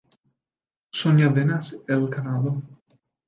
Sonja 1.01 1.29
venas 1.35 1.69
el 1.97 2.07
Kanado. 2.15 2.55